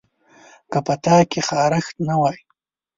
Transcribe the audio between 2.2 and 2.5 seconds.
وای